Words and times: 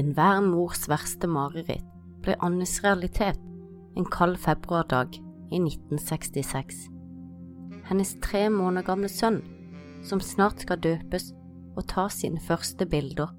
Enhver 0.00 0.40
mors 0.40 0.86
verste 0.88 1.28
mareritt 1.28 1.84
ble 2.24 2.36
Annes 2.46 2.78
realitet 2.84 3.40
en 3.98 4.06
kald 4.08 4.38
februardag 4.40 5.18
i 5.50 5.58
1966. 5.58 6.86
Hennes 7.90 8.14
tre 8.22 8.46
måneder 8.54 8.86
gamle 8.86 9.10
sønn, 9.12 9.42
som 10.06 10.22
snart 10.24 10.64
skal 10.64 10.80
døpes 10.80 11.32
og 11.76 11.84
ta 11.90 12.06
sine 12.12 12.40
første 12.40 12.86
bilder, 12.88 13.34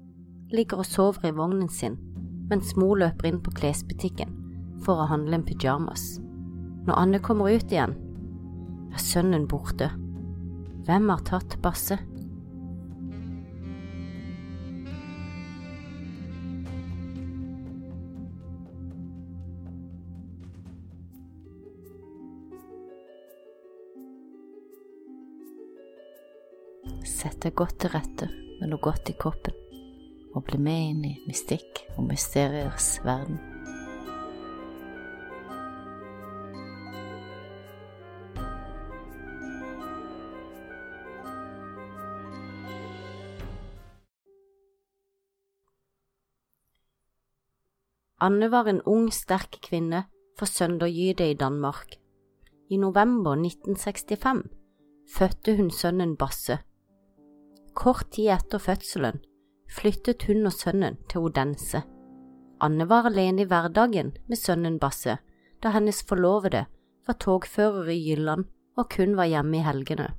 ligger 0.52 0.84
og 0.84 0.86
sover 0.86 1.30
i 1.32 1.34
vognen 1.34 1.70
sin 1.72 1.98
mens 2.52 2.74
mor 2.76 2.98
løper 3.00 3.30
inn 3.30 3.40
på 3.40 3.54
klesbutikken 3.56 4.32
for 4.84 5.00
å 5.00 5.08
handle 5.08 5.38
en 5.38 5.46
pyjamas. 5.46 6.18
Når 6.84 6.98
Anne 6.98 7.20
kommer 7.24 7.54
ut 7.54 7.72
igjen, 7.72 7.94
er 8.92 9.00
sønnen 9.00 9.46
borte. 9.48 9.88
Hvem 10.84 11.08
har 11.08 11.22
tatt 11.24 11.56
Basse? 11.64 11.96
Deg 27.42 27.56
godt 27.58 27.80
til 27.82 27.90
rette 27.94 28.28
med 28.60 28.70
noe 28.70 28.82
godt 28.82 29.10
i 29.10 29.16
koppen, 29.18 29.54
og 30.34 30.44
bli 30.46 30.60
med 30.62 30.90
inn 30.90 31.08
i 31.08 31.16
mystikk 31.26 31.82
og 31.96 32.06
mysteriers 32.06 32.94
verden. 33.04 33.40
Anne 48.22 48.46
var 48.52 48.68
en 48.70 48.78
ung, 48.86 49.08
sterk 49.10 49.58
kvinne 49.66 50.04
fra 50.38 50.46
Søndergyde 50.46 51.26
i 51.32 51.34
Danmark. 51.34 51.96
I 52.70 52.76
november 52.78 53.34
1965 53.34 54.44
fødte 55.16 55.56
hun 55.56 55.70
sønnen 55.74 56.14
Basse. 56.16 56.58
Kort 57.74 58.10
tid 58.12 58.30
etter 58.34 58.60
fødselen 58.60 59.22
flyttet 59.72 60.26
hun 60.28 60.46
og 60.46 60.52
sønnen 60.52 60.98
til 61.08 61.24
Odense. 61.26 61.82
Anne 62.62 62.86
var 62.88 63.08
alene 63.08 63.42
i 63.42 63.48
hverdagen 63.48 64.12
med 64.28 64.38
sønnen 64.38 64.78
Basse, 64.78 65.16
da 65.62 65.72
hennes 65.72 66.02
forlovede 66.06 66.66
var 67.06 67.18
togfører 67.18 67.88
i 67.90 67.98
Jylland 68.10 68.44
og 68.76 68.90
kun 68.92 69.16
var 69.16 69.30
hjemme 69.30 69.58
i 69.58 69.64
helgene. 69.64 70.10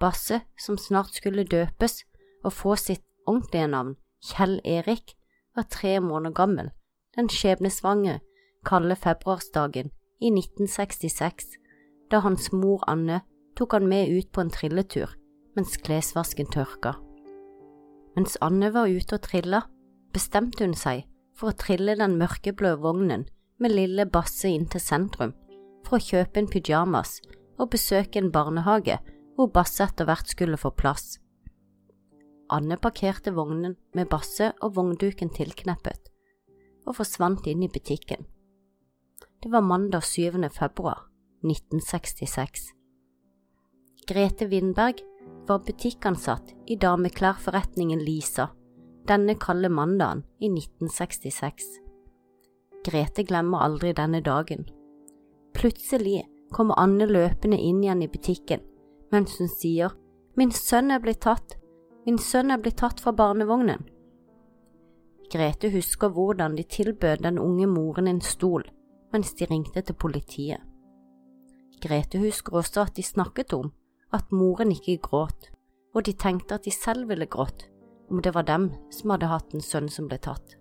Basse, 0.00 0.40
som 0.58 0.78
snart 0.78 1.14
skulle 1.14 1.44
døpes 1.44 2.04
og 2.44 2.52
få 2.52 2.74
sitt 2.80 3.04
ordentlige 3.26 3.68
navn, 3.68 3.96
Kjell 4.24 4.60
Erik, 4.64 5.16
var 5.56 5.68
tre 5.68 5.98
måneder 6.00 6.34
gammel 6.34 6.70
den 7.16 7.28
skjebnesvange, 7.28 8.20
kalde 8.66 8.96
februarsdagen 8.96 9.90
i 10.20 10.30
1966, 10.30 11.56
da 12.10 12.20
hans 12.24 12.52
mor 12.52 12.84
Anne 12.88 13.20
tok 13.56 13.74
han 13.76 13.88
med 13.88 14.12
ut 14.14 14.30
på 14.32 14.44
en 14.44 14.52
trilletur 14.52 15.16
mens 15.56 15.76
klesvasken 15.84 16.50
tørka. 16.52 16.94
Mens 18.16 18.36
Anne 18.44 18.72
var 18.74 18.90
ute 18.90 19.16
og 19.16 19.24
trilla, 19.24 19.62
bestemte 20.14 20.66
hun 20.66 20.74
seg 20.78 21.04
for 21.38 21.50
å 21.50 21.58
trille 21.58 21.96
den 21.98 22.18
mørkeblå 22.20 22.74
vognen 22.82 23.26
med 23.60 23.74
lille 23.74 24.06
Basse 24.06 24.50
inn 24.50 24.66
til 24.70 24.82
sentrum 24.82 25.34
for 25.86 25.98
å 25.98 26.04
kjøpe 26.04 26.40
en 26.40 26.50
pyjamas 26.50 27.18
og 27.60 27.70
besøke 27.74 28.20
en 28.20 28.32
barnehage 28.34 28.98
hvor 29.36 29.50
Basse 29.54 29.84
etter 29.84 30.08
hvert 30.08 30.28
skulle 30.28 30.60
få 30.60 30.72
plass. 30.76 31.18
Anne 32.50 32.76
parkerte 32.82 33.32
vognen 33.36 33.76
med 33.94 34.10
Basse 34.10 34.50
og 34.60 34.74
vognduken 34.76 35.30
tilkneppet, 35.32 36.10
og 36.88 36.96
forsvant 36.98 37.46
inn 37.46 37.62
i 37.62 37.70
butikken. 37.70 38.26
Det 39.40 39.52
var 39.52 39.64
mandag 39.64 40.02
7. 40.04 40.34
februar 40.52 41.06
1966. 41.46 42.72
Grete 44.10 44.48
Windberg 44.50 45.00
var 45.50 45.66
butikkansatt 45.66 46.54
i 46.70 46.78
dameklærforretningen 46.78 48.00
Lisa 48.06 48.48
denne 49.10 49.34
kalde 49.34 49.68
mandagen 49.68 50.22
i 50.38 50.46
1966. 50.46 51.64
Grete 52.86 53.24
glemmer 53.26 53.64
aldri 53.64 53.92
denne 53.96 54.20
dagen. 54.22 54.66
Plutselig 55.54 56.22
kommer 56.54 56.78
Anne 56.78 57.08
løpende 57.10 57.58
inn 57.58 57.82
igjen 57.82 58.04
i 58.04 58.10
butikken 58.10 58.62
mens 59.10 59.40
hun 59.40 59.50
sier 59.50 59.96
Min 60.38 60.52
sønn 60.54 60.92
er 60.94 61.02
blitt 61.02 61.24
tatt, 61.26 61.56
Min 62.06 62.18
sønn 62.22 62.52
er 62.54 62.60
blitt 62.62 62.78
tatt 62.80 63.00
fra 63.02 63.12
barnevognen. 63.12 63.82
Grete 65.30 65.70
husker 65.74 66.14
hvordan 66.14 66.54
de 66.56 66.62
tilbød 66.62 67.24
den 67.26 67.38
unge 67.38 67.66
moren 67.66 68.06
en 68.06 68.22
stol 68.22 68.64
mens 69.12 69.34
de 69.34 69.46
ringte 69.50 69.82
til 69.82 69.98
politiet. 69.98 70.62
Grete 71.82 72.22
husker 72.22 72.62
også 72.62 72.86
at 72.86 72.96
de 72.96 73.02
snakket 73.02 73.52
om 73.56 73.72
at 74.16 74.32
moren 74.34 74.72
ikke 74.74 75.00
gråt, 75.04 75.50
og 75.94 76.06
de 76.06 76.14
tenkte 76.14 76.56
at 76.56 76.66
de 76.66 76.72
selv 76.74 77.08
ville 77.10 77.28
grått 77.30 77.66
om 78.10 78.22
det 78.22 78.34
var 78.34 78.46
dem 78.48 78.70
som 78.90 79.12
hadde 79.14 79.30
hatt 79.30 79.54
en 79.54 79.62
sønn 79.62 79.88
som 79.88 80.08
ble 80.10 80.18
tatt. 80.18 80.56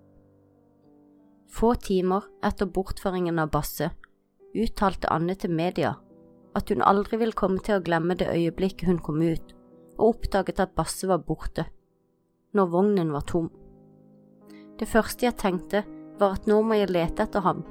Få 1.50 1.74
timer 1.82 2.28
etter 2.46 2.70
bortføringen 2.70 3.42
av 3.42 3.50
Basse 3.54 3.90
uttalte 4.54 5.10
Anne 5.10 5.36
til 5.38 5.54
media 5.54 5.96
at 6.58 6.70
hun 6.70 6.84
aldri 6.86 7.20
vil 7.22 7.34
komme 7.38 7.62
til 7.66 7.78
å 7.78 7.86
glemme 7.86 8.18
det 8.18 8.30
øyeblikket 8.30 8.90
hun 8.90 9.02
kom 9.02 9.22
ut 9.22 9.56
og 10.00 10.14
oppdaget 10.14 10.62
at 10.64 10.76
Basse 10.78 11.10
var 11.10 11.26
borte, 11.26 11.66
når 12.56 12.70
vognen 12.72 13.12
var 13.12 13.26
tom. 13.28 13.50
Det 14.80 14.88
første 14.88 15.28
jeg 15.28 15.38
tenkte 15.42 15.84
var 16.20 16.38
at 16.38 16.48
nå 16.48 16.62
må 16.64 16.78
jeg 16.80 16.92
lete 16.94 17.26
etter 17.26 17.44
ham, 17.44 17.66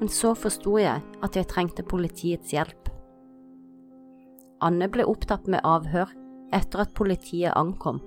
men 0.00 0.10
så 0.12 0.34
forsto 0.36 0.76
jeg 0.82 1.00
at 1.24 1.38
jeg 1.38 1.48
trengte 1.48 1.86
politiets 1.86 2.52
hjelp. 2.52 2.90
Anne 4.64 4.88
ble 4.88 5.04
opptatt 5.08 5.48
med 5.50 5.64
avhør 5.66 6.12
etter 6.54 6.84
at 6.84 6.94
politiet 6.96 7.52
ankom, 7.58 8.00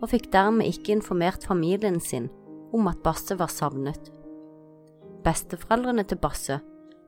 og 0.00 0.10
fikk 0.12 0.30
dermed 0.34 0.68
ikke 0.68 0.94
informert 0.94 1.46
familien 1.46 1.98
sin 2.00 2.28
om 2.74 2.86
at 2.90 3.02
Basse 3.04 3.36
var 3.38 3.50
savnet. 3.52 4.10
Besteforeldrene 5.24 6.04
til 6.06 6.20
Basse 6.20 6.60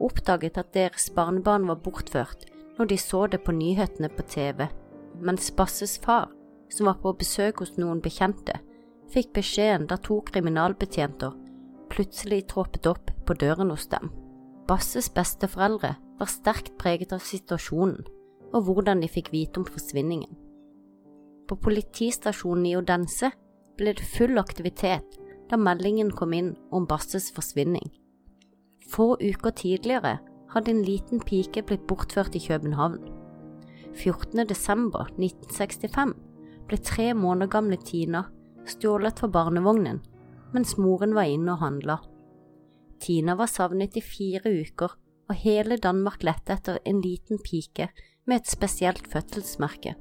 oppdaget 0.03 0.59
at 0.61 0.73
deres 0.75 1.11
barnebarn 1.15 1.67
var 1.69 1.81
bortført 1.85 2.47
når 2.79 2.91
de 2.91 2.99
så 3.01 3.27
det 3.33 3.43
på 3.45 3.55
nyhetene 3.57 4.11
på 4.13 4.27
TV 4.29 4.67
mens 5.25 5.49
Basses 5.57 5.97
far, 6.03 6.29
som 6.69 6.91
var 6.91 6.99
på 7.01 7.15
besøk 7.17 7.63
hos 7.63 7.77
noen 7.81 8.03
bekjente, 8.05 8.59
fikk 9.09 9.31
beskjeden 9.39 9.87
da 9.89 9.97
to 9.97 10.19
kriminalbetjenter 10.29 11.33
plutselig 11.89 12.43
troppet 12.51 12.89
opp 12.91 13.13
på 13.25 13.37
døren 13.39 13.71
hos 13.73 13.87
dem. 13.89 14.11
Basses 14.69 15.09
besteforeldre 15.15 15.95
var 16.19 16.31
sterkt 16.31 16.75
preget 16.81 17.15
av 17.15 17.23
situasjonen 17.25 18.05
og 18.55 18.67
hvordan 18.67 19.03
de 19.03 19.11
fikk 19.11 19.33
vite 19.35 19.61
om 19.61 19.67
forsvinningen. 19.69 20.31
På 21.47 21.59
politistasjonen 21.63 22.67
i 22.67 22.77
Odense 22.79 23.31
ble 23.79 23.95
det 23.95 24.07
full 24.17 24.39
aktivitet 24.41 25.19
da 25.51 25.59
meldingen 25.61 26.11
kom 26.11 26.33
inn 26.35 26.55
om 26.75 26.87
Basses 26.91 27.29
forsvinning. 27.35 27.87
Få 28.91 29.15
uker 29.21 29.55
tidligere 29.55 30.17
hadde 30.55 30.73
en 30.73 30.83
liten 30.87 31.23
pike 31.23 31.63
blitt 31.67 31.87
bortført 31.87 32.35
i 32.39 32.43
København. 32.43 32.99
14. 33.97 34.47
desember 34.47 35.09
1965 35.17 36.15
ble 36.67 36.79
tre 36.83 37.13
måneder 37.15 37.51
gamle 37.53 37.79
Tina 37.83 38.27
stjålet 38.67 39.21
fra 39.21 39.31
barnevognen 39.31 40.03
mens 40.55 40.77
moren 40.79 41.15
var 41.17 41.29
inne 41.31 41.55
og 41.55 41.63
handla. 41.63 41.99
Tina 43.03 43.37
var 43.37 43.51
savnet 43.51 43.97
i 43.99 44.03
fire 44.05 44.51
uker, 44.63 44.95
og 45.29 45.39
hele 45.43 45.79
Danmark 45.83 46.23
lette 46.27 46.55
etter 46.55 46.79
en 46.87 47.01
liten 47.03 47.41
pike 47.43 47.89
med 48.27 48.41
et 48.41 48.51
spesielt 48.51 49.07
fødselsmerke. 49.11 49.95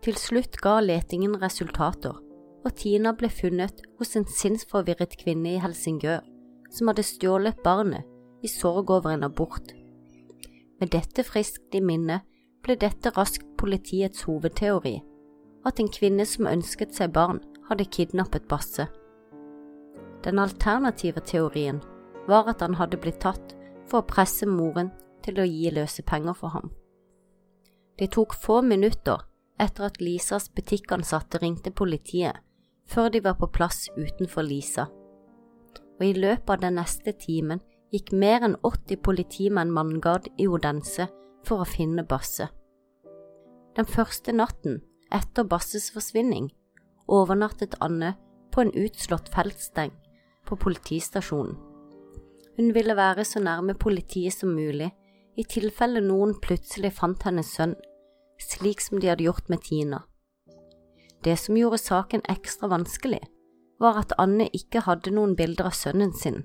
Til 0.00 0.16
slutt 0.16 0.56
ga 0.64 0.78
letingen 0.80 1.36
resultater, 1.42 2.16
og 2.64 2.74
Tina 2.76 3.12
ble 3.16 3.28
funnet 3.32 3.82
hos 3.98 4.16
en 4.16 4.26
sinnsforvirret 4.28 5.16
kvinne 5.20 5.56
i 5.56 5.60
Helsingør 5.60 6.24
som 6.70 6.90
hadde 6.90 7.04
stjålet 7.04 7.60
barnet 7.64 8.06
i 8.44 8.48
sorg 8.48 8.90
over 8.90 9.12
en 9.12 9.26
abort. 9.26 9.74
Med 10.80 10.92
dette 10.94 11.24
friskt 11.26 11.74
i 11.76 11.82
minne 11.84 12.20
ble 12.64 12.76
dette 12.80 13.12
raskt 13.16 13.44
politiets 13.60 14.24
hovedteori, 14.28 15.00
at 15.66 15.80
en 15.80 15.90
kvinne 15.92 16.24
som 16.28 16.48
ønsket 16.48 16.94
seg 16.96 17.12
barn, 17.16 17.42
hadde 17.68 17.86
kidnappet 17.92 18.48
Basse. 18.48 18.88
Den 20.24 20.40
alternative 20.42 21.20
teorien 21.24 21.78
var 22.28 22.48
at 22.50 22.64
han 22.64 22.74
hadde 22.80 22.98
blitt 23.00 23.20
tatt 23.22 23.54
for 23.90 24.02
å 24.02 24.06
presse 24.06 24.46
moren 24.46 24.92
til 25.24 25.40
å 25.40 25.48
gi 25.48 25.72
løse 25.74 26.04
penger 26.06 26.36
for 26.38 26.54
ham. 26.54 26.70
Det 27.98 28.12
tok 28.14 28.36
få 28.38 28.60
minutter 28.64 29.26
etter 29.60 29.90
at 29.90 30.00
Lisas 30.00 30.48
butikkansatte 30.54 31.42
ringte 31.42 31.70
politiet, 31.70 32.38
før 32.88 33.10
de 33.12 33.20
var 33.26 33.36
på 33.38 33.50
plass 33.52 33.88
utenfor 33.98 34.46
Lisa, 34.46 34.86
og 36.00 36.06
i 36.06 36.14
løpet 36.16 36.54
av 36.54 36.62
den 36.62 36.78
neste 36.80 37.12
timen 37.12 37.60
gikk 37.92 38.14
mer 38.16 38.46
enn 38.46 38.56
80 38.64 39.02
politimenn 39.04 39.74
manngard 39.74 40.30
i 40.38 40.46
Odense 40.48 41.10
for 41.44 41.60
å 41.60 41.68
finne 41.68 42.06
Basse. 42.08 42.48
Den 43.76 43.86
første 43.86 44.32
natten 44.32 44.80
etter 45.12 45.44
Basses 45.44 45.90
forsvinning 45.92 46.48
overnattet 47.10 47.76
Anne 47.84 48.14
på 48.54 48.64
en 48.64 48.72
utslått 48.74 49.30
feltsteng 49.34 49.92
på 50.46 50.56
politistasjonen. 50.56 51.69
Hun 52.60 52.74
ville 52.74 52.92
være 52.96 53.24
så 53.24 53.40
nærme 53.40 53.74
politiet 53.74 54.32
som 54.32 54.50
mulig, 54.52 54.90
i 55.36 55.44
tilfelle 55.48 56.02
noen 56.04 56.34
plutselig 56.44 56.90
fant 56.92 57.22
hennes 57.24 57.48
sønn, 57.56 57.72
slik 58.36 58.82
som 58.84 59.00
de 59.00 59.08
hadde 59.08 59.24
gjort 59.24 59.48
med 59.48 59.62
Tina. 59.64 60.02
Det 61.24 61.38
som 61.40 61.56
gjorde 61.56 61.78
saken 61.80 62.20
ekstra 62.28 62.68
vanskelig, 62.68 63.22
var 63.80 64.02
at 64.02 64.12
Anne 64.20 64.50
ikke 64.52 64.84
hadde 64.84 65.14
noen 65.16 65.32
bilder 65.40 65.70
av 65.70 65.78
sønnen 65.78 66.12
sin. 66.12 66.42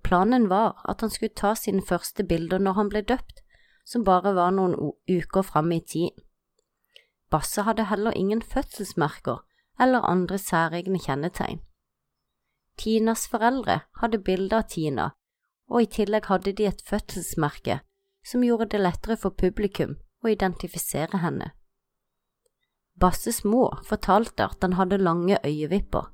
Planen 0.00 0.48
var 0.48 0.80
at 0.88 1.04
han 1.04 1.12
skulle 1.12 1.36
ta 1.36 1.52
sine 1.60 1.84
første 1.84 2.24
bilder 2.24 2.64
når 2.64 2.80
han 2.80 2.88
ble 2.88 3.04
døpt, 3.04 3.44
som 3.84 4.08
bare 4.08 4.32
var 4.32 4.56
noen 4.56 4.78
uker 5.12 5.44
fram 5.44 5.76
i 5.76 5.82
tid. 5.84 6.16
Basse 7.28 7.68
hadde 7.68 7.90
heller 7.92 8.16
ingen 8.16 8.40
fødselsmerker 8.40 9.44
eller 9.76 10.08
andre 10.08 10.40
særegne 10.40 11.04
kjennetegn. 11.04 11.65
Tinas 12.76 13.26
foreldre 13.26 13.80
hadde 14.00 14.18
bilde 14.18 14.56
av 14.56 14.68
Tina, 14.68 15.10
og 15.68 15.82
i 15.82 15.90
tillegg 15.90 16.28
hadde 16.30 16.52
de 16.52 16.66
et 16.68 16.82
fødselsmerke 16.86 17.80
som 18.26 18.44
gjorde 18.44 18.68
det 18.74 18.82
lettere 18.82 19.16
for 19.16 19.34
publikum 19.34 19.96
å 20.24 20.32
identifisere 20.32 21.22
henne. 21.22 21.52
Basses 23.00 23.42
mor 23.44 23.82
fortalte 23.84 24.44
at 24.44 24.62
han 24.64 24.76
hadde 24.78 24.98
lange 24.98 25.38
øyevipper, 25.44 26.10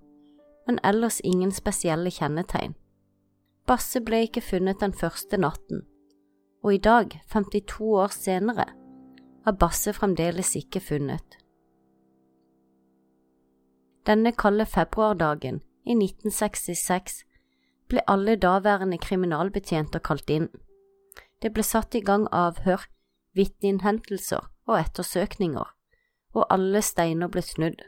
men 0.66 0.78
ellers 0.84 1.20
ingen 1.24 1.52
spesielle 1.54 2.10
kjennetegn. 2.10 2.74
Basse 3.66 4.02
ble 4.02 4.24
ikke 4.26 4.42
funnet 4.42 4.80
den 4.82 4.94
første 4.94 5.38
natten, 5.38 5.84
og 6.62 6.74
i 6.74 6.80
dag, 6.82 7.14
52 7.30 7.92
år 8.02 8.14
senere, 8.14 8.66
er 9.46 9.58
Basse 9.58 9.94
fremdeles 9.94 10.54
ikke 10.58 10.82
funnet. 10.82 11.38
Denne 14.06 14.32
kalde 14.34 14.66
februardagen 14.66 15.60
i 15.84 15.96
1966 15.96 17.22
ble 17.90 18.02
alle 18.08 18.36
daværende 18.36 18.98
kriminalbetjenter 18.98 20.02
kalt 20.04 20.30
inn. 20.30 20.48
Det 21.42 21.52
ble 21.52 21.64
satt 21.66 21.94
i 21.98 22.00
gang 22.00 22.28
avhør, 22.32 22.86
vitneinnhentelser 23.34 24.46
og 24.68 24.78
ettersøkninger 24.78 25.72
og 26.32 26.46
alle 26.54 26.82
steiner 26.84 27.28
ble 27.32 27.42
snudd. 27.44 27.82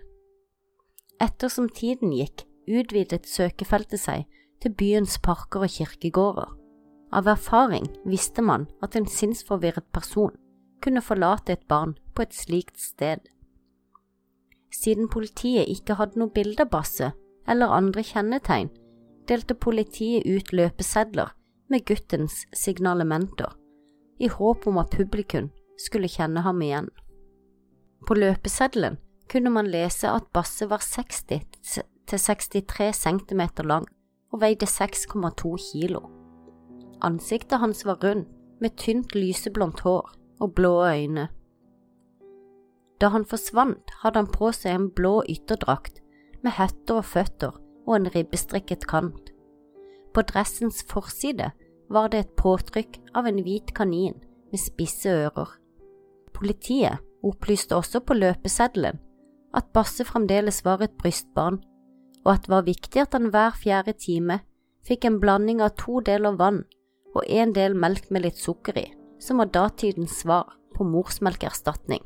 Ettersom 1.23 1.69
tiden 1.73 2.13
gikk, 2.13 2.45
utvidet 2.69 3.29
søkefeltet 3.29 4.03
seg 4.03 4.25
til 4.61 4.75
byens 4.75 5.19
parker 5.23 5.65
og 5.65 5.73
kirkegårder. 5.73 6.51
Av 7.15 7.29
erfaring 7.31 7.87
visste 8.09 8.43
man 8.43 8.67
at 8.83 8.97
en 8.99 9.07
sinnsforvirret 9.07 9.87
person 9.95 10.35
kunne 10.83 11.05
forlate 11.05 11.55
et 11.55 11.67
barn 11.69 11.95
på 12.15 12.25
et 12.25 12.35
slikt 12.35 12.81
sted. 12.81 13.23
Siden 14.75 15.09
politiet 15.09 15.71
ikke 15.71 15.97
hadde 16.01 16.19
noe 16.19 16.33
bilde 16.35 16.67
av 16.67 16.73
Basse 16.73 17.13
eller 17.49 17.73
andre 17.73 18.03
kjennetegn, 18.03 18.71
delte 19.29 19.55
politiet 19.55 20.27
ut 20.27 20.53
løpesedler 20.53 21.33
med 21.73 21.85
guttens 21.89 22.45
signalementer, 22.53 23.53
i 24.21 24.29
håp 24.29 24.67
om 24.71 24.79
at 24.83 24.93
publikum 24.95 25.51
skulle 25.81 26.09
kjenne 26.09 26.45
ham 26.45 26.63
igjen. 26.63 26.91
På 28.07 28.17
løpeseddelen 28.19 28.99
kunne 29.31 29.51
man 29.51 29.71
lese 29.73 30.11
at 30.11 30.29
Basse 30.33 30.69
var 30.71 30.85
60 30.85 31.25
til 32.07 32.19
63 32.21 32.93
cm 32.93 33.43
lang 33.65 33.87
og 34.33 34.43
veide 34.43 34.69
6,2 34.69 35.57
kilo. 35.73 36.03
Ansiktet 37.03 37.59
hans 37.61 37.85
var 37.87 38.01
rundt, 38.05 38.29
med 38.61 38.77
tynt 38.79 39.13
lyseblondt 39.15 39.81
hår 39.85 40.13
og 40.41 40.53
blå 40.55 40.87
øyne. 40.87 41.27
Da 43.01 43.11
han 43.11 43.27
forsvant, 43.27 43.91
hadde 44.01 44.23
han 44.23 44.31
på 44.31 44.53
seg 44.55 44.77
en 44.79 44.87
blå 44.95 45.19
ytterdrakt 45.29 46.04
med 46.45 46.57
høtter 46.59 47.01
og 47.01 47.09
føtter 47.09 47.57
og 47.85 47.97
en 47.97 48.11
ribbestrikket 48.15 48.87
kant. 48.89 49.33
På 50.15 50.23
dressens 50.23 50.85
forside 50.89 51.51
var 51.93 52.11
det 52.13 52.21
et 52.25 52.37
påtrykk 52.39 53.01
av 53.17 53.27
en 53.29 53.41
hvit 53.45 53.75
kanin 53.77 54.17
med 54.53 54.61
spisse 54.63 55.11
ører. 55.11 55.51
Politiet 56.35 57.03
opplyste 57.25 57.77
også 57.77 58.01
på 58.05 58.17
løpeseddelen 58.19 59.01
at 59.55 59.71
Basse 59.75 60.05
fremdeles 60.07 60.65
var 60.67 60.83
et 60.83 60.97
brystbarn, 60.99 61.61
og 62.25 62.33
at 62.33 62.47
det 62.47 62.51
var 62.51 62.67
viktig 62.67 63.01
at 63.03 63.15
han 63.15 63.31
hver 63.31 63.55
fjerde 63.55 63.95
time 64.01 64.41
fikk 64.87 65.07
en 65.07 65.21
blanding 65.23 65.63
av 65.63 65.77
to 65.79 66.01
deler 66.05 66.37
vann 66.41 66.65
og 67.15 67.23
en 67.29 67.55
del 67.55 67.77
melk 67.79 68.11
med 68.11 68.25
litt 68.25 68.41
sukker 68.41 68.79
i, 68.81 68.89
som 69.23 69.39
var 69.39 69.53
datidens 69.55 70.19
svar 70.25 70.57
på 70.75 70.87
morsmelkerstatning. 70.89 72.03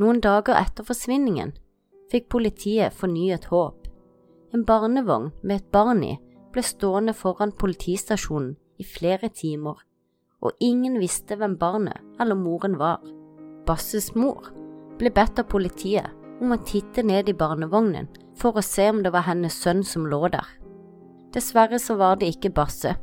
Noen 0.00 0.22
dager 0.24 0.56
etter 0.58 0.86
forsvinningen 0.86 1.52
fikk 2.14 2.30
politiet 2.30 2.94
fornyet 2.94 3.48
håp. 3.50 3.88
En 4.54 4.62
barnevogn 4.62 5.32
med 5.42 5.58
et 5.58 5.70
barn 5.74 6.04
i 6.06 6.12
ble 6.54 6.62
stående 6.62 7.14
foran 7.18 7.52
politistasjonen 7.58 8.52
i 8.78 8.86
flere 8.86 9.30
timer, 9.34 9.80
og 10.44 10.62
ingen 10.62 11.00
visste 11.02 11.34
hvem 11.40 11.56
barnet 11.58 11.98
eller 12.22 12.38
moren 12.38 12.78
var. 12.78 13.00
Basses 13.66 14.12
mor 14.14 14.52
ble 15.00 15.10
bedt 15.10 15.40
av 15.42 15.50
politiet 15.50 16.12
om 16.42 16.54
å 16.54 16.60
titte 16.62 17.02
ned 17.02 17.30
i 17.30 17.34
barnevognen 17.34 18.06
for 18.38 18.54
å 18.54 18.62
se 18.62 18.86
om 18.92 19.02
det 19.02 19.10
var 19.14 19.26
hennes 19.26 19.56
sønn 19.64 19.82
som 19.86 20.06
lå 20.06 20.28
der. 20.30 20.46
Dessverre 21.34 21.80
så 21.82 21.96
var 21.98 22.20
det 22.20 22.30
ikke 22.30 22.54
Basse. 22.54 22.94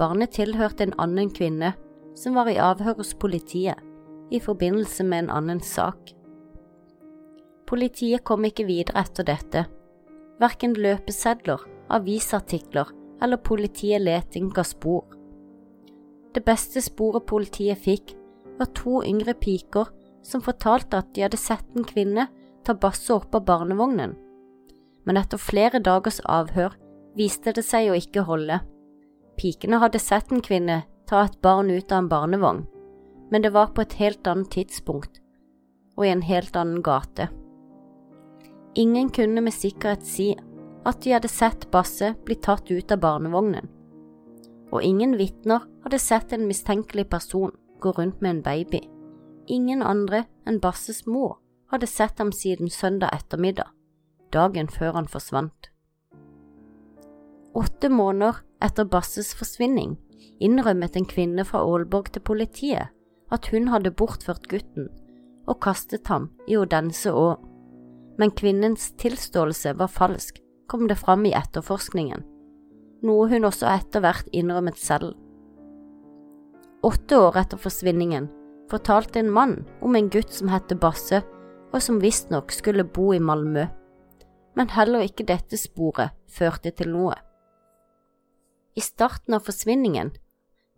Barnet 0.00 0.32
tilhørte 0.38 0.86
en 0.86 0.96
annen 1.02 1.28
kvinne 1.28 1.74
som 2.16 2.38
var 2.38 2.48
i 2.48 2.56
avhør 2.56 3.02
hos 3.02 3.12
politiet 3.20 3.76
i 4.32 4.40
forbindelse 4.40 5.04
med 5.04 5.26
en 5.26 5.34
annen 5.42 5.60
sak. 5.60 6.13
Politiet 7.74 8.22
kom 8.22 8.44
ikke 8.46 8.68
videre 8.68 9.02
etter 9.02 9.26
dette. 9.26 9.64
Verken 10.38 10.76
løpesedler, 10.78 11.58
avisartikler 11.90 12.92
eller 13.18 13.40
politiet 13.42 14.04
leting 14.04 14.52
ga 14.54 14.62
spor. 14.62 15.02
Det 16.30 16.44
beste 16.46 16.78
sporet 16.86 17.26
politiet 17.26 17.82
fikk, 17.82 18.14
var 18.60 18.70
to 18.78 19.02
yngre 19.02 19.34
piker 19.34 19.90
som 20.22 20.44
fortalte 20.46 21.02
at 21.02 21.10
de 21.18 21.26
hadde 21.26 21.40
sett 21.40 21.66
en 21.74 21.82
kvinne 21.90 22.28
ta 22.62 22.78
Basse 22.78 23.10
opp 23.10 23.34
av 23.34 23.42
barnevognen, 23.50 24.14
men 25.02 25.18
etter 25.18 25.42
flere 25.42 25.82
dagers 25.82 26.22
avhør 26.30 26.78
viste 27.18 27.58
det 27.58 27.66
seg 27.66 27.90
å 27.90 27.98
ikke 27.98 28.22
holde. 28.30 28.62
Pikene 29.34 29.82
hadde 29.82 29.98
sett 29.98 30.30
en 30.30 30.46
kvinne 30.46 30.84
ta 31.10 31.26
et 31.26 31.40
barn 31.42 31.74
ut 31.74 31.90
av 31.90 32.04
en 32.04 32.14
barnevogn, 32.18 32.66
men 33.34 33.42
det 33.42 33.50
var 33.50 33.74
på 33.74 33.82
et 33.82 33.98
helt 33.98 34.30
annet 34.30 34.54
tidspunkt 34.62 35.24
og 35.98 36.06
i 36.06 36.14
en 36.14 36.22
helt 36.22 36.54
annen 36.54 36.78
gate. 36.82 37.34
Ingen 38.76 39.10
kunne 39.10 39.40
med 39.40 39.54
sikkerhet 39.54 40.06
si 40.06 40.32
at 40.84 41.00
de 41.04 41.12
hadde 41.14 41.30
sett 41.30 41.68
Basse 41.70 42.14
bli 42.26 42.34
tatt 42.42 42.70
ut 42.70 42.92
av 42.92 43.00
barnevognen, 43.00 43.68
og 44.74 44.82
ingen 44.82 45.14
vitner 45.18 45.62
hadde 45.84 46.00
sett 46.02 46.34
en 46.34 46.48
mistenkelig 46.48 47.06
person 47.12 47.54
gå 47.80 47.92
rundt 47.94 48.20
med 48.20 48.30
en 48.30 48.42
baby. 48.42 48.80
Ingen 49.46 49.82
andre 49.82 50.24
enn 50.48 50.58
Basses 50.60 51.04
mor 51.06 51.38
hadde 51.70 51.86
sett 51.86 52.18
ham 52.18 52.32
siden 52.32 52.70
søndag 52.70 53.14
ettermiddag, 53.14 53.70
dagen 54.32 54.68
før 54.68 54.98
han 54.98 55.08
forsvant. 55.08 55.70
Åtte 57.54 57.88
måneder 57.88 58.42
etter 58.64 58.88
Basses 58.90 59.34
forsvinning 59.38 59.94
innrømmet 60.42 60.96
en 60.96 61.06
kvinne 61.06 61.44
fra 61.46 61.62
Aalborg 61.62 62.10
til 62.14 62.24
politiet 62.26 62.90
at 63.32 63.48
hun 63.52 63.70
hadde 63.70 63.94
bortført 63.94 64.48
gutten 64.50 64.90
og 65.46 65.60
kastet 65.62 66.08
ham 66.08 66.32
i 66.48 66.56
Odense 66.58 67.12
å. 67.14 67.36
Men 68.18 68.30
kvinnens 68.30 68.92
tilståelse 69.00 69.74
var 69.78 69.90
falsk, 69.90 70.38
kom 70.66 70.86
det 70.88 70.96
fram 71.00 71.26
i 71.26 71.34
etterforskningen, 71.34 72.22
noe 73.04 73.28
hun 73.28 73.44
også 73.44 73.68
etter 73.68 74.04
hvert 74.04 74.28
innrømmet 74.32 74.78
selv. 74.80 75.12
Åtte 76.84 77.18
år 77.18 77.38
etter 77.42 77.60
forsvinningen 77.60 78.28
fortalte 78.70 79.20
en 79.20 79.32
mann 79.32 79.54
om 79.84 79.96
en 79.96 80.10
gutt 80.12 80.32
som 80.32 80.50
het 80.52 80.72
Basse, 80.80 81.22
og 81.74 81.82
som 81.82 81.98
visstnok 81.98 82.52
skulle 82.54 82.84
bo 82.86 83.10
i 83.12 83.18
Malmö, 83.18 83.66
men 84.54 84.70
heller 84.70 85.02
ikke 85.02 85.26
dette 85.26 85.58
sporet 85.58 86.14
førte 86.30 86.70
til 86.70 86.92
noe. 86.94 87.16
I 88.78 88.82
starten 88.82 89.34
av 89.34 89.42
forsvinningen 89.46 90.12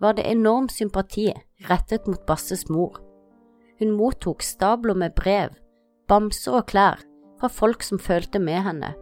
var 0.00 0.16
det 0.16 0.24
enorm 0.28 0.70
sympati 0.72 1.28
rettet 1.68 2.08
mot 2.08 2.24
Basses 2.28 2.66
mor. 2.72 2.96
Hun 3.80 3.92
mottok 3.96 4.42
stabler 4.44 4.96
med 4.96 5.14
brev, 5.16 5.52
bamser 6.08 6.58
og 6.60 6.66
klær 6.72 7.04
fra 7.40 7.48
folk 7.52 7.82
som 7.82 7.98
følte 7.98 8.38
med 8.38 8.62
henne. 8.66 8.94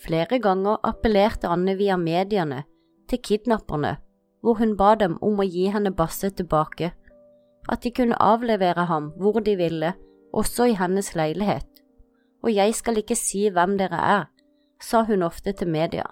Flere 0.00 0.38
ganger 0.40 0.80
appellerte 0.86 1.48
Anne 1.48 1.76
via 1.76 1.96
mediene 2.00 2.62
til 3.08 3.20
kidnapperne 3.22 3.96
hvor 4.40 4.56
hun 4.56 4.76
ba 4.76 4.94
dem 4.96 5.18
om 5.22 5.40
å 5.40 5.44
gi 5.44 5.66
henne 5.68 5.92
Basse 5.92 6.30
tilbake, 6.32 6.92
at 7.68 7.82
de 7.84 7.92
kunne 7.92 8.16
avlevere 8.16 8.86
ham 8.88 9.10
hvor 9.20 9.40
de 9.44 9.56
ville, 9.56 9.92
også 10.32 10.70
i 10.70 10.76
hennes 10.78 11.12
leilighet. 11.14 11.66
Og 12.42 12.54
jeg 12.54 12.74
skal 12.74 12.96
ikke 13.02 13.18
si 13.18 13.48
hvem 13.52 13.76
dere 13.76 14.00
er, 14.00 14.24
sa 14.80 15.02
hun 15.04 15.22
ofte 15.22 15.52
til 15.52 15.68
media. 15.68 16.06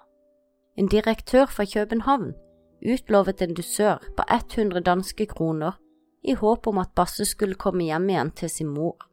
En 0.77 0.87
direktør 0.87 1.49
fra 1.49 1.65
København 1.65 2.33
utlovet 2.85 3.41
en 3.41 3.53
dusør 3.53 3.97
på 4.17 4.23
100 4.29 4.83
danske 4.85 5.25
kroner 5.25 5.79
i 6.23 6.33
håp 6.33 6.67
om 6.67 6.77
at 6.77 6.93
Basse 6.95 7.25
skulle 7.25 7.55
komme 7.55 7.83
hjem 7.83 8.09
igjen 8.09 8.31
til 8.31 8.49
sin 8.49 8.67
mor. 8.67 9.08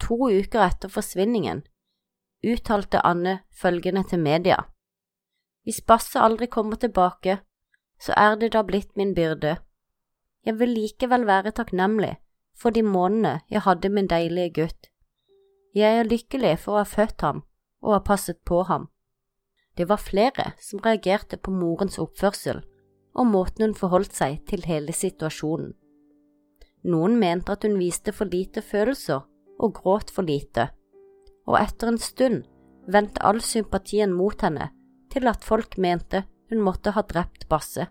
To 0.00 0.16
uker 0.30 0.64
etter 0.64 0.92
forsvinningen, 0.92 1.62
uttalte 2.44 3.02
Anne 3.06 3.40
følgende 3.52 4.04
til 4.08 4.20
media. 4.20 4.56
Hvis 5.64 5.82
Basse 5.86 6.20
aldri 6.20 6.46
kommer 6.46 6.76
tilbake, 6.76 7.38
så 8.00 8.16
er 8.16 8.38
det 8.40 8.52
da 8.54 8.62
blitt 8.64 8.96
min 8.96 9.14
byrde. 9.14 9.58
Jeg 10.46 10.58
vil 10.58 10.72
likevel 10.72 11.26
være 11.28 11.52
takknemlig 11.52 12.16
for 12.56 12.70
de 12.70 12.82
månedene 12.82 13.40
jeg 13.50 13.64
hadde 13.64 13.88
min 13.92 14.08
deilige 14.08 14.54
gutt. 14.62 14.88
Jeg 15.74 16.00
er 16.00 16.08
lykkelig 16.08 16.56
for 16.64 16.74
å 16.74 16.82
ha 16.82 16.88
født 16.88 17.20
ham 17.20 17.44
og 17.84 17.94
ha 17.94 18.00
passet 18.04 18.40
på 18.44 18.62
ham. 18.68 18.88
Det 19.76 19.86
var 19.88 20.00
flere 20.02 20.52
som 20.60 20.80
reagerte 20.84 21.36
på 21.36 21.52
morens 21.54 21.98
oppførsel 22.00 22.64
og 23.14 23.26
måten 23.26 23.68
hun 23.68 23.76
forholdt 23.76 24.16
seg 24.16 24.40
til 24.48 24.64
hele 24.66 24.92
situasjonen. 24.96 25.74
Noen 26.90 27.18
mente 27.20 27.52
at 27.52 27.64
hun 27.66 27.78
viste 27.78 28.12
for 28.16 28.30
lite 28.32 28.62
følelser 28.64 29.26
og 29.60 29.76
gråt 29.76 30.10
for 30.14 30.26
lite, 30.26 30.70
og 31.46 31.58
etter 31.60 31.92
en 31.92 32.00
stund 32.00 32.44
vendte 32.90 33.22
all 33.26 33.40
sympatien 33.44 34.12
mot 34.16 34.40
henne 34.42 34.70
til 35.12 35.28
at 35.30 35.44
folk 35.44 35.76
mente 35.78 36.24
hun 36.50 36.62
måtte 36.64 36.94
ha 36.96 37.02
drept 37.06 37.48
Basse. 37.50 37.86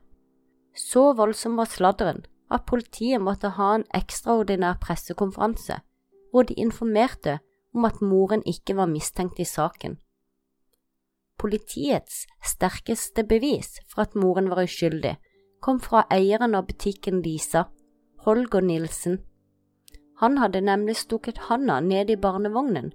Så 0.76 1.12
voldsom 1.16 1.58
var 1.60 1.70
sladderen 1.72 2.26
at 2.50 2.66
politiet 2.66 3.22
måtte 3.22 3.54
ha 3.58 3.76
en 3.78 3.86
ekstraordinær 3.96 4.80
pressekonferanse 4.82 5.80
hvor 6.32 6.46
de 6.46 6.58
informerte 6.62 7.40
om 7.74 7.86
at 7.86 8.02
moren 8.02 8.44
ikke 8.46 8.76
var 8.78 8.90
mistenkt 8.90 9.40
i 9.40 9.48
saken. 9.48 9.98
Politiets 11.40 12.26
sterkeste 12.44 13.24
bevis 13.24 13.78
for 13.88 14.04
at 14.04 14.16
moren 14.16 14.50
var 14.52 14.66
uskyldig, 14.68 15.16
kom 15.64 15.80
fra 15.80 16.04
eieren 16.12 16.56
av 16.56 16.68
butikken 16.68 17.22
Lisa, 17.24 17.66
Holger 18.26 18.62
Nilsen. 18.66 19.22
Han 20.20 20.38
hadde 20.38 20.62
nemlig 20.62 20.98
stukket 21.00 21.38
handa 21.48 21.80
ned 21.80 22.10
i 22.10 22.20
barnevognen 22.20 22.92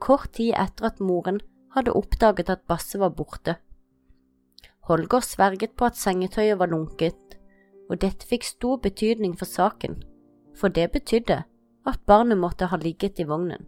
kort 0.00 0.32
tid 0.36 0.54
etter 0.56 0.90
at 0.90 1.00
moren 1.00 1.40
hadde 1.76 1.94
oppdaget 1.96 2.50
at 2.52 2.66
Basse 2.68 2.98
var 3.00 3.14
borte. 3.16 3.56
Holger 4.86 5.24
sverget 5.24 5.74
på 5.76 5.88
at 5.88 5.98
sengetøyet 5.98 6.58
var 6.60 6.70
lunket, 6.70 7.36
og 7.90 8.00
dette 8.02 8.26
fikk 8.26 8.44
stor 8.44 8.78
betydning 8.82 9.34
for 9.38 9.48
saken, 9.48 9.96
for 10.56 10.68
det 10.68 10.90
betydde 10.92 11.42
at 11.86 12.04
barnet 12.06 12.38
måtte 12.38 12.68
ha 12.70 12.76
ligget 12.76 13.20
i 13.20 13.26
vognen. 13.26 13.66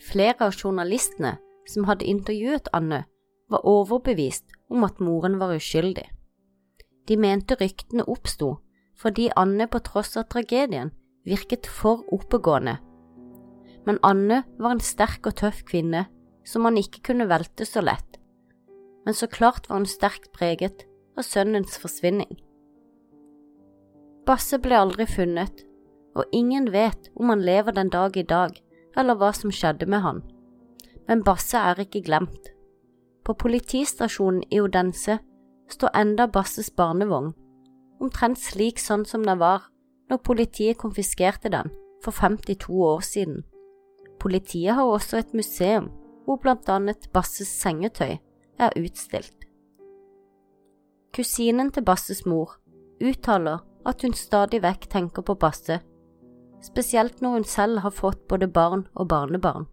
Flere 0.00 0.48
av 0.48 0.54
journalistene 0.54 1.36
som 1.70 1.86
hadde 1.88 2.06
intervjuet 2.06 2.68
Anne, 2.72 3.04
var 3.50 3.66
overbevist 3.68 4.44
om 4.72 4.84
at 4.84 5.00
moren 5.00 5.36
var 5.38 5.52
uskyldig. 5.54 6.06
De 7.08 7.16
mente 7.16 7.56
ryktene 7.60 8.06
oppsto 8.08 8.56
fordi 8.96 9.26
Anne 9.36 9.66
på 9.68 9.80
tross 9.84 10.16
av 10.16 10.28
tragedien 10.30 10.92
virket 11.24 11.66
for 11.66 12.04
oppegående. 12.12 12.78
Men 13.84 14.00
Anne 14.02 14.42
var 14.58 14.76
en 14.76 14.84
sterk 14.84 15.26
og 15.28 15.36
tøff 15.40 15.62
kvinne 15.68 16.06
som 16.44 16.64
han 16.68 16.78
ikke 16.80 17.02
kunne 17.10 17.28
velte 17.28 17.66
så 17.68 17.82
lett. 17.84 18.18
Men 19.04 19.16
så 19.16 19.28
klart 19.28 19.68
var 19.68 19.80
hun 19.80 19.88
sterkt 19.88 20.32
preget 20.36 20.86
av 21.16 21.26
sønnens 21.28 21.76
forsvinning. 21.80 22.38
Basse 24.24 24.56
ble 24.60 24.76
aldri 24.80 25.04
funnet, 25.08 25.64
og 26.16 26.30
ingen 26.32 26.70
vet 26.72 27.10
om 27.16 27.32
han 27.32 27.44
lever 27.44 27.76
den 27.76 27.90
dag 27.92 28.16
i 28.16 28.24
dag 28.24 28.56
eller 28.96 29.18
hva 29.18 29.32
som 29.36 29.52
skjedde 29.52 29.88
med 29.90 30.00
han. 30.04 30.22
Men 31.08 31.24
Basse 31.26 31.58
er 31.58 31.80
ikke 31.82 32.04
glemt. 32.06 32.52
På 33.24 33.34
politistasjonen 33.36 34.44
i 34.52 34.60
Odense 34.60 35.18
står 35.72 35.92
enda 35.96 36.26
Basses 36.28 36.70
barnevogn, 36.70 37.32
omtrent 38.00 38.40
slik 38.40 38.80
sånn 38.80 39.04
som 39.08 39.24
den 39.24 39.40
var 39.40 39.68
når 40.10 40.20
politiet 40.24 40.78
konfiskerte 40.78 41.50
den 41.52 41.70
for 42.04 42.12
52 42.12 42.70
år 42.70 43.00
siden. 43.00 43.44
Politiet 44.20 44.74
har 44.74 44.84
også 44.84 45.18
et 45.18 45.34
museum 45.34 45.90
hvor 46.24 46.36
blant 46.40 46.68
annet 46.68 47.08
Basses 47.12 47.48
sengetøy 47.48 48.16
er 48.58 48.76
utstilt. 48.80 49.44
Kusinen 51.14 51.70
til 51.72 51.84
Basses 51.84 52.24
mor 52.26 52.56
uttaler 53.04 53.60
at 53.86 54.02
hun 54.02 54.16
stadig 54.16 54.62
vekk 54.64 54.88
tenker 54.90 55.22
på 55.22 55.36
Basse, 55.36 55.80
spesielt 56.64 57.20
når 57.22 57.38
hun 57.38 57.44
selv 57.44 57.84
har 57.84 57.92
fått 57.92 58.24
både 58.28 58.48
barn 58.48 58.86
og 58.94 59.08
barnebarn. 59.08 59.68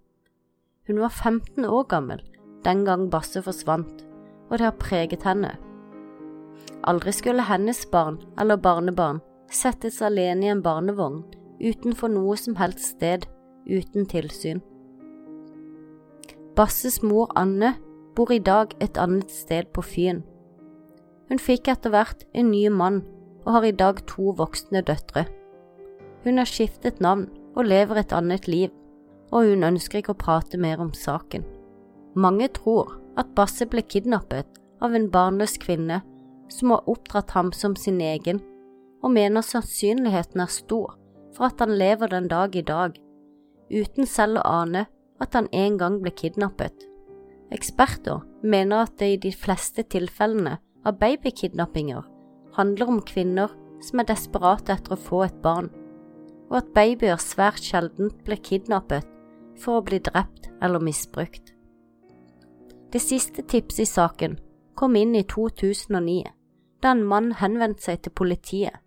Hun 0.88 1.00
var 1.00 1.10
15 1.10 1.66
år 1.66 1.88
gammel 1.88 2.22
den 2.66 2.86
gang 2.86 3.08
Basse 3.10 3.42
forsvant, 3.42 4.04
og 4.50 4.58
det 4.58 4.68
har 4.68 4.80
preget 4.80 5.24
henne. 5.24 5.56
Aldri 6.84 7.14
skulle 7.16 7.46
hennes 7.48 7.86
barn 7.92 8.20
eller 8.40 8.60
barnebarn 8.60 9.22
settes 9.54 10.02
alene 10.02 10.48
i 10.48 10.52
en 10.52 10.64
barnevogn 10.64 11.24
utenfor 11.62 12.12
noe 12.12 12.38
som 12.40 12.58
helst 12.60 12.96
sted 12.96 13.28
uten 13.70 14.08
tilsyn. 14.10 14.62
Basses 16.58 17.00
mor 17.04 17.32
Anne 17.40 17.76
bor 18.16 18.32
i 18.34 18.42
dag 18.44 18.74
et 18.84 18.98
annet 19.00 19.32
sted 19.32 19.70
på 19.76 19.84
Fyn. 19.86 20.24
Hun 21.30 21.40
fikk 21.40 21.70
etter 21.72 21.94
hvert 21.94 22.26
en 22.36 22.52
ny 22.52 22.66
mann 22.70 23.02
og 23.46 23.54
har 23.56 23.68
i 23.68 23.76
dag 23.76 24.02
to 24.10 24.34
voksne 24.38 24.84
døtre. 24.86 25.26
Hun 26.26 26.38
har 26.38 26.50
skiftet 26.50 27.00
navn 27.02 27.30
og 27.56 27.66
lever 27.66 28.02
et 28.02 28.14
annet 28.14 28.48
liv, 28.52 28.70
og 29.32 29.48
hun 29.48 29.64
ønsker 29.72 30.02
ikke 30.02 30.14
å 30.16 30.22
prate 30.22 30.60
mer 30.60 30.82
om 30.84 30.92
saken. 30.94 31.46
Mange 32.16 32.50
tror 32.52 32.98
at 33.20 33.32
Basse 33.36 33.66
ble 33.72 33.84
kidnappet 33.88 34.60
av 34.84 34.96
en 34.96 35.08
barnløs 35.12 35.56
kvinne 35.62 36.02
som 36.52 36.74
har 36.76 36.88
oppdratt 36.92 37.32
ham 37.32 37.52
som 37.56 37.78
sin 37.80 38.02
egen, 38.04 38.42
og 39.02 39.14
mener 39.14 39.46
sannsynligheten 39.46 40.42
er 40.44 40.52
stor 40.52 40.98
for 41.36 41.48
at 41.48 41.62
han 41.64 41.74
lever 41.78 42.12
den 42.12 42.28
dag 42.32 42.56
i 42.56 42.66
dag, 42.66 42.98
uten 43.72 44.08
selv 44.08 44.42
å 44.42 44.48
ane 44.62 44.86
at 45.22 45.38
han 45.38 45.48
en 45.56 45.78
gang 45.80 46.00
ble 46.02 46.12
kidnappet. 46.16 46.88
Eksperter 47.52 48.24
mener 48.44 48.86
at 48.86 48.98
det 49.00 49.14
i 49.14 49.22
de 49.28 49.32
fleste 49.36 49.84
tilfellene 49.84 50.58
av 50.88 50.98
babykidnappinger 51.00 52.04
handler 52.58 52.92
om 52.92 53.02
kvinner 53.08 53.54
som 53.82 54.02
er 54.02 54.10
desperate 54.12 54.76
etter 54.76 54.96
å 54.96 55.00
få 55.00 55.24
et 55.26 55.40
barn, 55.44 55.70
og 56.52 56.60
at 56.62 56.74
babyer 56.76 57.20
svært 57.22 57.64
sjelden 57.64 58.12
blir 58.26 58.42
kidnappet 58.44 59.08
for 59.62 59.80
å 59.80 59.86
bli 59.86 60.02
drept 60.04 60.50
eller 60.62 60.84
misbrukt. 60.84 61.54
Det 62.92 63.00
siste 63.00 63.44
tipset 63.48 63.86
i 63.86 63.90
saken 63.90 64.38
kom 64.76 64.96
inn 65.00 65.16
i 65.16 65.24
2009, 65.24 66.26
da 66.84 66.92
en 66.92 67.06
mann 67.08 67.32
henvendte 67.40 67.88
seg 67.88 68.02
til 68.04 68.16
politiet 68.18 68.81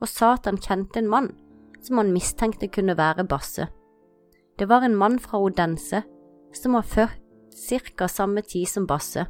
og 0.00 0.08
sa 0.08 0.34
at 0.36 0.48
han 0.48 0.60
kjente 0.60 1.00
en 1.00 1.10
mann 1.10 1.30
som 1.84 2.00
han 2.00 2.12
mistenkte 2.12 2.68
kunne 2.72 2.96
være 2.96 3.24
Basse. 3.28 3.68
Det 4.58 4.68
var 4.68 4.84
en 4.84 4.96
mann 4.96 5.18
fra 5.18 5.40
Odense 5.40 6.02
som 6.52 6.76
var 6.76 6.82
født 6.82 7.18
ca. 7.96 8.06
samme 8.08 8.42
tid 8.42 8.66
som 8.66 8.86
Basse, 8.86 9.26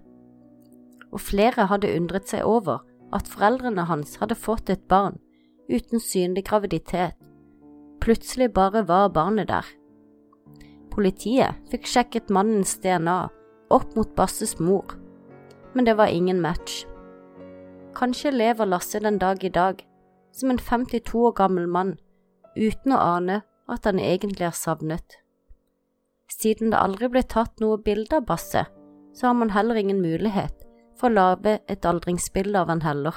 og 1.12 1.20
flere 1.20 1.66
hadde 1.66 1.90
undret 1.96 2.28
seg 2.28 2.44
over 2.46 2.84
at 3.12 3.28
foreldrene 3.28 3.84
hans 3.88 4.16
hadde 4.20 4.38
fått 4.38 4.70
et 4.70 4.86
barn 4.88 5.18
uten 5.70 6.00
synlig 6.00 6.44
graviditet. 6.44 7.14
Plutselig 8.00 8.52
bare 8.52 8.88
var 8.88 9.08
barnet 9.08 9.48
der. 9.48 9.66
Politiet 10.90 11.58
fikk 11.70 11.86
sjekket 11.86 12.30
mannens 12.30 12.78
DNA 12.82 13.28
opp 13.70 13.94
mot 13.96 14.14
Basses 14.16 14.58
mor, 14.58 14.96
men 15.74 15.86
det 15.86 15.96
var 15.98 16.10
ingen 16.10 16.40
match. 16.40 16.84
Kanskje 17.94 18.30
lever 18.30 18.66
Lasse 18.66 19.00
den 19.00 19.18
dag 19.18 19.44
i 19.44 19.48
dag 19.48 19.84
som 20.32 20.50
en 20.50 20.58
52 20.58 21.26
år 21.28 21.34
gammel 21.38 21.66
mann 21.66 21.96
uten 22.56 22.94
å 22.94 23.00
ane 23.16 23.40
at 23.70 23.86
han 23.86 24.00
egentlig 24.02 24.46
er 24.48 24.56
savnet. 24.56 25.18
Siden 26.30 26.70
det 26.72 26.78
aldri 26.78 27.10
ble 27.10 27.22
tatt 27.26 27.60
noe 27.62 27.78
bilde 27.82 28.20
av 28.20 28.26
Basse, 28.28 28.64
så 29.14 29.26
har 29.26 29.34
man 29.34 29.52
heller 29.54 29.78
ingen 29.78 30.02
mulighet 30.02 30.66
for 30.98 31.10
å 31.10 31.16
lage 31.16 31.58
et 31.68 31.86
aldringsbilde 31.86 32.60
av 32.60 32.70
han 32.70 32.82
heller. 32.84 33.14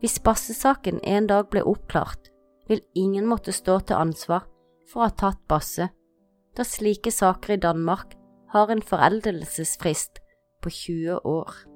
Hvis 0.00 0.18
Basse-saken 0.20 1.00
en 1.02 1.28
dag 1.30 1.48
ble 1.50 1.62
oppklart, 1.64 2.30
vil 2.68 2.82
ingen 2.94 3.26
måtte 3.28 3.54
stå 3.54 3.78
til 3.86 4.00
ansvar 4.00 4.44
for 4.90 5.00
å 5.00 5.08
ha 5.08 5.14
tatt 5.14 5.40
Basse, 5.48 5.88
da 6.56 6.64
slike 6.64 7.12
saker 7.12 7.56
i 7.56 7.62
Danmark 7.62 8.16
har 8.52 8.70
en 8.72 8.82
foreldelsesfrist 8.82 10.20
på 10.62 10.72
20 10.72 11.24
år. 11.24 11.75